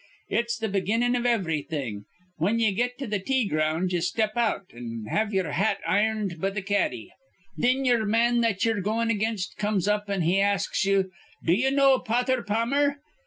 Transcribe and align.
Its 0.29 0.57
th' 0.57 0.71
beginnin' 0.71 1.13
iv 1.15 1.25
ivrything. 1.25 2.05
Whin 2.39 2.57
ye 2.59 2.71
get 2.71 2.97
to 2.97 3.07
th' 3.07 3.23
tea 3.23 3.47
grounds, 3.47 3.93
ye 3.93 4.01
step 4.01 4.35
out, 4.35 4.65
an' 4.73 5.05
have 5.11 5.31
ye're 5.31 5.51
hat 5.51 5.77
irned 5.87 6.39
be 6.41 6.49
th' 6.59 6.65
caddie. 6.65 7.11
Thin 7.59 7.85
ye'er 7.85 8.03
man 8.07 8.41
that 8.41 8.65
ye're 8.65 8.81
goin' 8.81 9.09
aginst 9.11 9.57
comes 9.57 9.87
up, 9.87 10.05
an' 10.09 10.21
he 10.23 10.39
asks 10.39 10.83
ye, 10.87 11.03
'Do 11.45 11.53
you 11.53 11.69
know 11.69 11.99
Potther 11.99 12.41
Pammer?' 12.43 12.95